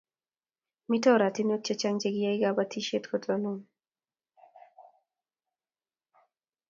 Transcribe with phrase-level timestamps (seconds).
[0.89, 3.59] Mito oratinwek chechang che kiyae kabatiset kotonon